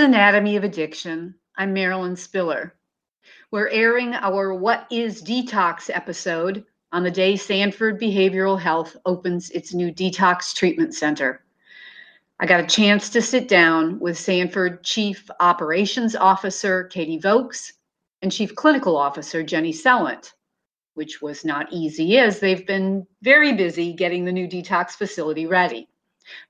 Anatomy 0.00 0.56
of 0.56 0.64
Addiction. 0.64 1.34
I'm 1.58 1.74
Marilyn 1.74 2.16
Spiller. 2.16 2.74
We're 3.50 3.68
airing 3.68 4.14
our 4.14 4.54
What 4.54 4.86
is 4.90 5.22
Detox 5.22 5.90
episode 5.92 6.64
on 6.90 7.02
the 7.02 7.10
day 7.10 7.36
Sanford 7.36 8.00
Behavioral 8.00 8.58
Health 8.58 8.96
opens 9.04 9.50
its 9.50 9.74
new 9.74 9.92
detox 9.92 10.54
treatment 10.54 10.94
center. 10.94 11.44
I 12.40 12.46
got 12.46 12.64
a 12.64 12.66
chance 12.66 13.10
to 13.10 13.20
sit 13.20 13.46
down 13.46 13.98
with 14.00 14.16
Sanford 14.16 14.82
Chief 14.84 15.28
Operations 15.38 16.16
Officer 16.16 16.84
Katie 16.84 17.18
Vokes 17.18 17.74
and 18.22 18.32
Chief 18.32 18.54
Clinical 18.54 18.96
Officer 18.96 19.42
Jenny 19.42 19.72
Sellent, 19.72 20.32
which 20.94 21.20
was 21.20 21.44
not 21.44 21.70
easy 21.70 22.16
as 22.16 22.40
they've 22.40 22.66
been 22.66 23.06
very 23.20 23.52
busy 23.52 23.92
getting 23.92 24.24
the 24.24 24.32
new 24.32 24.48
detox 24.48 24.92
facility 24.92 25.44
ready. 25.44 25.90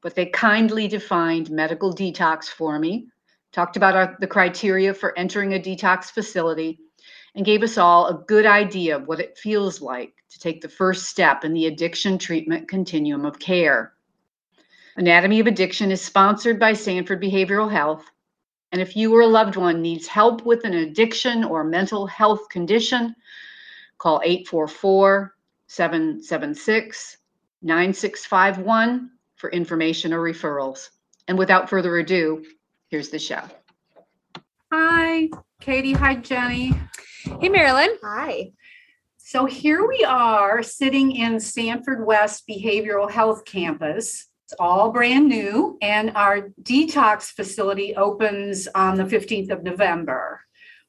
But 0.03 0.15
they 0.15 0.27
kindly 0.27 0.87
defined 0.87 1.51
medical 1.51 1.93
detox 1.93 2.45
for 2.45 2.79
me, 2.79 3.09
talked 3.53 3.77
about 3.77 3.97
our, 3.97 4.17
the 4.21 4.27
criteria 4.27 4.95
for 4.95 5.17
entering 5.19 5.55
a 5.55 5.59
detox 5.59 6.05
facility, 6.05 6.79
and 7.35 7.47
gave 7.47 7.63
us 7.63 7.79
all 7.79 8.07
a 8.07 8.25
good 8.27 8.47
idea 8.47 8.97
of 8.97 9.07
what 9.07 9.21
it 9.21 9.39
feels 9.39 9.81
like 9.81 10.15
to 10.31 10.39
take 10.39 10.61
the 10.61 10.69
first 10.69 11.07
step 11.07 11.45
in 11.45 11.53
the 11.53 11.67
addiction 11.67 12.19
treatment 12.19 12.69
continuum 12.69 13.25
of 13.25 13.39
care. 13.39 13.95
Anatomy 14.97 15.41
of 15.41 15.47
Addiction 15.47 15.91
is 15.91 16.03
sponsored 16.03 16.59
by 16.59 16.73
Sanford 16.73 17.23
Behavioral 17.23 17.71
Health. 17.71 18.05
And 18.73 18.81
if 18.81 18.97
you 18.97 19.15
or 19.15 19.23
a 19.23 19.27
loved 19.27 19.57
one 19.57 19.81
needs 19.81 20.07
help 20.07 20.45
with 20.45 20.65
an 20.65 20.75
addiction 20.75 21.45
or 21.45 21.65
mental 21.65 22.07
health 22.07 22.49
condition, 22.49 23.15
call 23.99 24.21
844 24.25 25.35
776 25.67 27.17
9651 27.63 29.11
for 29.37 29.51
information 29.51 30.13
or 30.13 30.21
referrals. 30.21 30.91
And 31.29 31.39
without 31.39 31.69
further 31.69 31.99
ado, 31.99 32.45
here's 32.91 33.09
the 33.09 33.19
show. 33.19 33.43
Hi, 34.73 35.29
Katie. 35.61 35.93
Hi, 35.93 36.17
Jenny. 36.17 36.75
Hey, 37.41 37.49
Marilyn. 37.49 37.97
Hi. 38.03 38.53
So 39.17 39.47
here 39.47 39.87
we 39.87 40.05
are 40.05 40.63
sitting 40.63 41.13
in 41.13 41.39
Sanford 41.39 42.05
West 42.05 42.49
Behavioral 42.49 43.11
Health 43.11 43.45
Campus. 43.45 44.27
It's 44.45 44.55
all 44.59 44.91
brand 44.91 45.29
new, 45.29 45.79
and 45.81 46.11
our 46.17 46.51
detox 46.63 47.31
facility 47.31 47.95
opens 47.95 48.67
on 48.75 48.97
the 48.97 49.05
15th 49.05 49.51
of 49.53 49.63
November. 49.63 50.41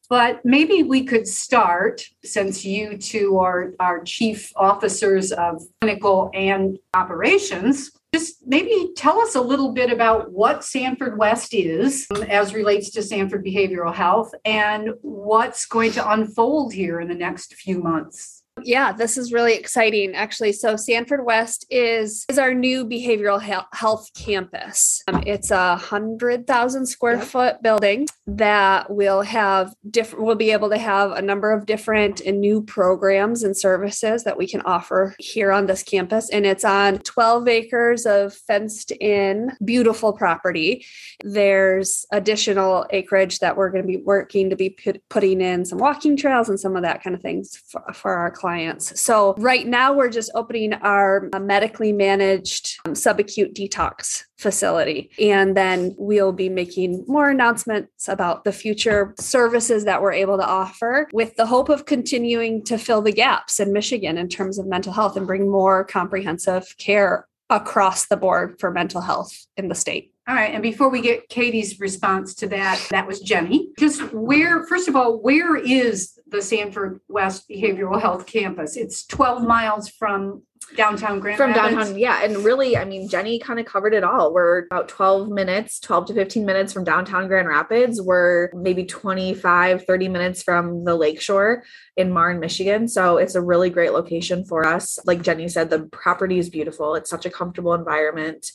But 0.09 0.43
maybe 0.43 0.81
we 0.83 1.03
could 1.03 1.27
start, 1.27 2.03
since 2.23 2.65
you 2.65 2.97
two 2.97 3.37
are 3.37 3.73
our 3.79 4.03
chief 4.03 4.51
officers 4.55 5.31
of 5.31 5.61
clinical 5.79 6.31
and 6.33 6.79
operations, 6.95 7.91
just 8.13 8.45
maybe 8.45 8.91
tell 8.95 9.21
us 9.21 9.35
a 9.35 9.41
little 9.41 9.71
bit 9.71 9.91
about 9.91 10.31
what 10.31 10.65
Sanford 10.65 11.17
West 11.17 11.53
is 11.53 12.07
um, 12.13 12.23
as 12.23 12.53
relates 12.53 12.89
to 12.91 13.03
Sanford 13.03 13.45
Behavioral 13.45 13.93
Health 13.93 14.33
and 14.43 14.91
what's 15.01 15.65
going 15.65 15.93
to 15.93 16.11
unfold 16.11 16.73
here 16.73 16.99
in 16.99 17.07
the 17.07 17.15
next 17.15 17.55
few 17.55 17.81
months. 17.81 18.40
Yeah, 18.63 18.91
this 18.91 19.17
is 19.17 19.31
really 19.31 19.53
exciting 19.53 20.13
actually. 20.13 20.51
So 20.51 20.75
Sanford 20.75 21.25
West 21.25 21.65
is 21.69 22.25
is 22.29 22.37
our 22.37 22.53
new 22.53 22.85
behavioral 22.85 23.41
health 23.73 24.09
campus. 24.13 25.01
Um, 25.07 25.23
it's 25.25 25.51
a 25.51 25.77
hundred 25.77 26.47
thousand 26.47 26.85
square 26.87 27.15
yep. 27.15 27.23
foot 27.23 27.63
building 27.63 28.07
that 28.27 28.91
will 28.91 29.21
have 29.21 29.73
different. 29.89 30.25
We'll 30.25 30.35
be 30.35 30.51
able 30.51 30.69
to 30.69 30.77
have 30.77 31.11
a 31.11 31.21
number 31.21 31.51
of 31.51 31.65
different 31.65 32.19
and 32.21 32.39
new 32.39 32.61
programs 32.61 33.43
and 33.43 33.57
services 33.57 34.25
that 34.25 34.37
we 34.37 34.47
can 34.47 34.61
offer 34.61 35.15
here 35.17 35.51
on 35.51 35.65
this 35.65 35.81
campus, 35.81 36.29
and 36.29 36.45
it's 36.45 36.65
on 36.65 36.99
twelve 36.99 37.47
acres 37.47 38.05
of 38.05 38.33
fenced 38.33 38.91
in, 38.91 39.51
beautiful 39.63 40.13
property. 40.13 40.85
There's 41.23 42.05
additional 42.11 42.85
acreage 42.89 43.39
that 43.39 43.55
we're 43.55 43.69
going 43.69 43.83
to 43.83 43.87
be 43.87 44.03
working 44.03 44.49
to 44.49 44.55
be 44.55 44.71
put, 44.71 45.01
putting 45.09 45.41
in 45.41 45.65
some 45.65 45.79
walking 45.79 46.17
trails 46.17 46.49
and 46.49 46.59
some 46.59 46.75
of 46.75 46.83
that 46.83 47.01
kind 47.01 47.15
of 47.15 47.21
things 47.21 47.57
for, 47.67 47.81
for 47.93 48.13
our 48.13 48.31
clients. 48.41 48.99
So 48.99 49.35
right 49.37 49.67
now 49.67 49.93
we're 49.93 50.09
just 50.09 50.31
opening 50.33 50.73
our 50.73 51.29
uh, 51.31 51.39
medically 51.39 51.93
managed 51.93 52.79
um, 52.85 52.93
subacute 52.93 53.53
detox 53.53 54.23
facility. 54.39 55.11
And 55.19 55.55
then 55.55 55.93
we'll 55.99 56.31
be 56.31 56.49
making 56.49 57.05
more 57.07 57.29
announcements 57.29 58.07
about 58.07 58.43
the 58.43 58.51
future 58.51 59.13
services 59.19 59.85
that 59.85 60.01
we're 60.01 60.13
able 60.13 60.37
to 60.37 60.45
offer 60.45 61.07
with 61.13 61.35
the 61.35 61.45
hope 61.45 61.69
of 61.69 61.85
continuing 61.85 62.63
to 62.65 62.79
fill 62.79 63.03
the 63.03 63.11
gaps 63.11 63.59
in 63.59 63.71
Michigan 63.71 64.17
in 64.17 64.27
terms 64.27 64.57
of 64.57 64.65
mental 64.65 64.91
health 64.91 65.15
and 65.15 65.27
bring 65.27 65.47
more 65.47 65.83
comprehensive 65.83 66.75
care 66.79 67.27
across 67.51 68.07
the 68.07 68.17
board 68.17 68.55
for 68.59 68.71
mental 68.71 69.01
health 69.01 69.45
in 69.55 69.67
the 69.67 69.75
state. 69.75 70.11
All 70.27 70.35
right. 70.35 70.53
And 70.53 70.61
before 70.61 70.89
we 70.89 71.01
get 71.01 71.29
Katie's 71.29 71.79
response 71.79 72.35
to 72.35 72.47
that, 72.49 72.85
that 72.91 73.07
was 73.07 73.19
Jenny. 73.19 73.69
Just 73.79 74.13
where, 74.13 74.63
first 74.67 74.87
of 74.87 74.95
all, 74.95 75.19
where 75.19 75.55
is 75.55 76.17
the 76.27 76.41
Sanford 76.41 77.01
West 77.09 77.49
Behavioral 77.49 77.99
Health 77.99 78.27
Campus? 78.27 78.77
It's 78.77 79.05
12 79.05 79.43
miles 79.43 79.89
from 79.89 80.43
downtown 80.75 81.19
Grand 81.19 81.39
Rapids. 81.39 81.55
from 81.57 81.63
Rapids. 81.65 81.75
downtown 81.87 81.99
yeah 81.99 82.23
and 82.23 82.37
really 82.45 82.77
i 82.77 82.85
mean 82.85 83.09
jenny 83.09 83.39
kind 83.39 83.59
of 83.59 83.65
covered 83.65 83.93
it 83.93 84.03
all 84.03 84.33
we're 84.33 84.59
about 84.67 84.87
12 84.87 85.27
minutes 85.29 85.79
12 85.81 86.05
to 86.05 86.13
15 86.13 86.45
minutes 86.45 86.71
from 86.71 86.83
downtown 86.85 87.27
grand 87.27 87.47
rapids 87.47 88.01
we're 88.01 88.49
maybe 88.53 88.85
25 88.85 89.85
30 89.85 90.07
minutes 90.07 90.43
from 90.43 90.85
the 90.85 90.95
lakeshore 90.95 91.63
in 91.97 92.11
marne 92.11 92.39
michigan 92.39 92.87
so 92.87 93.17
it's 93.17 93.35
a 93.35 93.41
really 93.41 93.69
great 93.69 93.91
location 93.91 94.45
for 94.45 94.65
us 94.65 94.97
like 95.05 95.21
jenny 95.21 95.49
said 95.49 95.69
the 95.69 95.79
property 95.87 96.37
is 96.37 96.49
beautiful 96.49 96.95
it's 96.95 97.09
such 97.09 97.25
a 97.25 97.29
comfortable 97.29 97.73
environment 97.73 98.51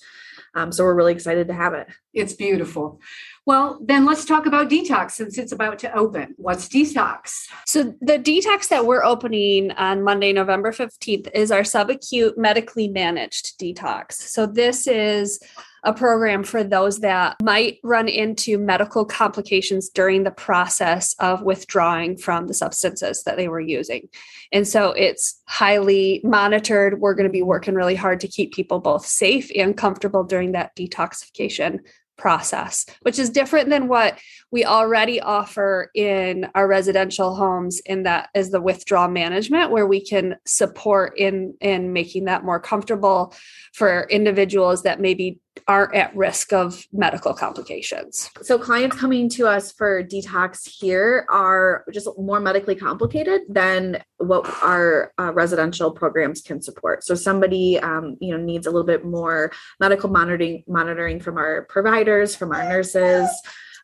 um, 0.57 0.73
so 0.73 0.83
we're 0.85 0.95
really 0.95 1.13
excited 1.13 1.47
to 1.49 1.55
have 1.55 1.75
it. 1.75 1.87
It's 2.15 2.33
beautiful. 2.33 2.99
Well, 3.47 3.79
then 3.81 4.05
let's 4.05 4.25
talk 4.25 4.47
about 4.47 4.69
detox 4.69 5.13
since 5.13 5.39
it's 5.39 5.53
about 5.53 5.79
to 5.79 5.97
open. 5.97 6.35
What's 6.37 6.69
detox? 6.69 7.47
So, 7.65 7.95
the 8.01 8.19
detox 8.19 8.69
that 8.69 8.85
we're 8.85 9.05
opening 9.05 9.71
on 9.71 10.03
Monday, 10.03 10.33
November 10.33 10.73
15th, 10.73 11.31
is 11.33 11.53
our 11.53 11.61
subacute 11.61 12.37
medically 12.37 12.89
managed 12.89 13.57
detox. 13.61 14.15
So, 14.15 14.47
this 14.47 14.89
is 14.89 15.39
a 15.85 15.95
program 15.95 16.43
for 16.43 16.65
those 16.65 16.99
that 16.99 17.37
might 17.41 17.79
run 17.85 18.09
into 18.09 18.59
medical 18.59 19.05
complications 19.05 19.91
during 19.91 20.25
the 20.25 20.33
process 20.33 21.15
of 21.21 21.43
withdrawing 21.43 22.17
from 22.17 22.49
the 22.49 22.55
substances 22.55 23.23
that 23.23 23.37
they 23.37 23.47
were 23.47 23.61
using. 23.61 24.09
And 24.51 24.67
so 24.67 24.91
it's 24.91 25.41
highly 25.47 26.21
monitored. 26.25 27.01
We're 27.01 27.15
going 27.15 27.29
to 27.29 27.33
be 27.33 27.43
working 27.43 27.75
really 27.75 27.95
hard 27.95 28.19
to 28.21 28.29
keep 28.29 28.53
people 28.53 28.81
both 28.81 29.07
safe 29.07 29.49
and 29.55 29.77
comfortable 29.77 30.25
during 30.25 30.53
that 30.53 30.75
detoxification 30.75 31.79
process, 32.17 32.87
which 33.03 33.19
is 33.19 33.31
different 33.31 33.69
than 33.69 33.89
what 33.89 34.19
we 34.51 34.65
already 34.65 35.21
offer 35.21 35.91
in 35.95 36.49
our 36.55 36.67
residential 36.67 37.35
homes 37.35 37.81
in 37.85 38.05
that 38.05 38.29
is 38.35 38.51
the 38.51 38.61
withdrawal 38.61 39.09
management 39.09 39.71
where 39.71 39.87
we 39.87 40.05
can 40.05 40.37
support 40.47 41.19
in 41.19 41.55
in 41.61 41.93
making 41.93 42.25
that 42.25 42.45
more 42.45 42.61
comfortable 42.61 43.35
for 43.75 44.07
individuals 44.11 44.83
that 44.83 45.01
maybe 45.01 45.41
aren't 45.69 45.95
at 45.95 46.15
risk 46.17 46.53
of 46.53 46.87
medical 46.93 47.35
complications. 47.35 48.31
So 48.43 48.59
clients 48.59 48.97
coming 48.97 49.29
to 49.31 49.47
us 49.47 49.73
for 49.73 50.03
detox 50.03 50.69
here 50.69 51.27
are 51.31 51.85
just 51.93 52.09
more 52.19 52.41
medically 52.41 52.75
complicated 52.75 53.43
than 53.49 54.03
what 54.19 54.47
our 54.63 55.13
uh, 55.19 55.33
residential 55.33 55.91
programs 55.91 56.41
can 56.41 56.63
support. 56.63 57.05
So 57.05 57.15
somebody 57.15 57.79
um, 57.81 58.17
you 58.21 58.37
know 58.37 58.43
needs 58.43 58.67
a 58.67 58.71
little 58.71 58.87
bit 58.87 59.05
more 59.05 59.53
medical 59.81 60.11
monitoring 60.11 60.65
monitoring 60.67 61.21
from 61.21 61.37
our 61.37 61.63
providers, 61.65 62.35
from 62.35 62.53
our 62.53 62.65
nurses. 62.65 63.29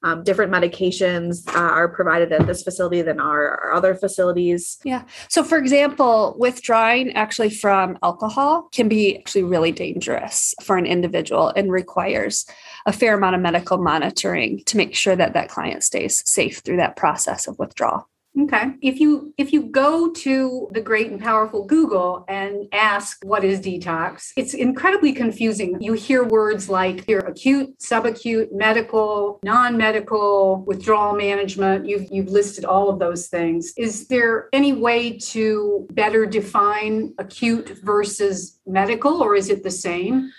Um, 0.05 0.25
different 0.25 0.53
medications 0.53 1.47
uh, 1.55 1.59
are 1.59 1.89
provided 1.89 2.33
at 2.33 2.47
this 2.47 2.63
facility 2.63 3.03
than 3.03 3.21
our, 3.21 3.61
our, 3.61 3.73
other 3.73 3.95
facilities. 3.95 4.79
Yeah. 4.85 5.05
So, 5.29 5.45
for 5.45 5.59
example, 5.59 6.35
withdrawing 6.39 7.13
actually 7.13 7.51
from 7.51 7.99
alcohol 8.03 8.69
can 8.73 8.89
be 8.89 9.19
actually 9.19 9.45
really 9.45 9.73
dangerous 9.73 10.55
for 10.63 10.77
an 10.77 10.87
individual 10.87 11.53
and 11.55 11.71
requires 11.71 12.47
a 12.87 12.93
fair 12.93 13.15
amount 13.15 13.37
of 13.37 13.43
medical 13.43 13.79
monitoring 13.79 14.63
to 14.65 14.77
make 14.77 14.95
sure 14.95 15.15
that 15.15 15.35
that 15.35 15.49
client 15.49 15.85
stays 15.85 16.29
safe 16.29 16.59
through 16.59 16.79
that 16.79 16.97
process 16.97 17.47
of 17.47 17.59
withdrawal. 17.59 18.09
Okay. 18.41 18.73
If 18.81 18.99
you 18.99 19.35
if 19.37 19.53
you 19.53 19.65
go 19.65 20.11
to 20.11 20.69
the 20.73 20.81
great 20.81 21.11
and 21.11 21.21
powerful 21.21 21.67
Google 21.67 22.25
and 22.29 22.67
ask 22.73 23.23
what 23.25 23.45
is 23.45 23.61
detox, 23.61 24.33
it's 24.39 24.55
incredibly 24.55 25.13
confusing. 25.13 25.77
You 25.83 25.93
hear 25.93 26.25
words 26.25 26.71
like 26.71 27.07
your 27.07 27.21
acute, 27.21 27.79
subacute, 27.79 28.51
medical, 28.51 29.39
non-medical, 29.43 30.65
withdrawal 30.67 31.15
management. 31.15 31.87
You've 31.87 32.11
you've 32.11 32.29
listed 32.29 32.65
all 32.65 32.89
of 32.89 32.99
those 32.99 33.29
things. 33.29 33.75
Is 33.77 34.09
there 34.09 34.49
any 34.55 34.73
way 34.73 35.19
to 35.19 35.87
better 35.91 36.25
define 36.25 37.13
acute 37.19 37.81
versus 37.83 38.59
medical 38.67 39.23
or 39.23 39.35
is 39.35 39.51
it 39.51 39.63
the 39.63 39.71
same? 39.71 40.33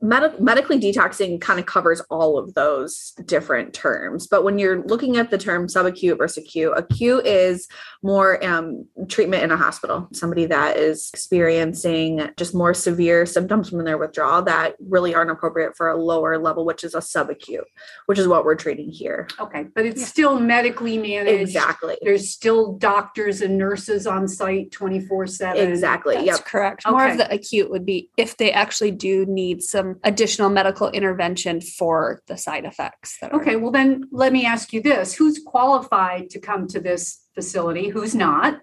Medi- 0.00 0.38
medically 0.40 0.78
detoxing 0.78 1.40
kind 1.40 1.58
of 1.58 1.66
covers 1.66 2.00
all 2.10 2.38
of 2.38 2.54
those 2.54 3.12
different 3.24 3.72
terms 3.74 4.26
but 4.26 4.44
when 4.44 4.58
you're 4.58 4.82
looking 4.84 5.16
at 5.16 5.30
the 5.30 5.38
term 5.38 5.66
subacute 5.66 6.16
versus 6.18 6.44
acute 6.44 6.72
acute 6.76 7.26
is 7.26 7.66
more 8.04 8.44
um, 8.44 8.86
treatment 9.08 9.42
in 9.42 9.50
a 9.50 9.56
hospital. 9.56 10.06
Somebody 10.12 10.44
that 10.46 10.76
is 10.76 11.10
experiencing 11.14 12.28
just 12.36 12.54
more 12.54 12.74
severe 12.74 13.24
symptoms 13.24 13.70
from 13.70 13.82
their 13.84 13.96
withdrawal 13.96 14.42
that 14.42 14.76
really 14.78 15.14
aren't 15.14 15.30
appropriate 15.30 15.74
for 15.74 15.88
a 15.88 15.96
lower 15.96 16.36
level, 16.38 16.66
which 16.66 16.84
is 16.84 16.94
a 16.94 16.98
subacute, 16.98 17.64
which 18.06 18.18
is 18.18 18.28
what 18.28 18.44
we're 18.44 18.56
treating 18.56 18.90
here. 18.90 19.26
Okay, 19.40 19.64
but 19.74 19.86
it's 19.86 20.06
still 20.06 20.38
medically 20.38 20.98
managed. 20.98 21.40
Exactly. 21.40 21.96
There's 22.02 22.30
still 22.30 22.74
doctors 22.74 23.40
and 23.40 23.56
nurses 23.56 24.06
on 24.06 24.28
site 24.28 24.70
24 24.70 25.26
7. 25.26 25.66
Exactly. 25.70 26.16
That's 26.16 26.26
Yep. 26.26 26.44
correct. 26.44 26.82
More 26.86 27.02
Okay. 27.04 27.12
of 27.12 27.18
the 27.18 27.32
acute 27.34 27.70
would 27.70 27.86
be 27.86 28.10
if 28.18 28.36
they 28.36 28.52
actually 28.52 28.90
do 28.90 29.24
need 29.24 29.62
some 29.70 29.96
additional 30.04 30.50
medical 30.50 30.90
intervention 30.90 31.60
for 31.60 32.22
the 32.26 32.36
side 32.36 32.64
effects. 32.64 33.18
That 33.20 33.32
are- 33.32 33.40
Okay, 33.40 33.56
well 33.56 33.70
then 33.72 34.08
let 34.10 34.32
me 34.32 34.44
ask 34.46 34.72
you 34.72 34.80
this. 34.82 35.14
Who's 35.14 35.40
qualified 35.44 36.30
to 36.30 36.38
come 36.38 36.66
to 36.68 36.80
this 36.80 37.20
facility? 37.34 37.88
Who's 37.88 38.14
not? 38.14 38.60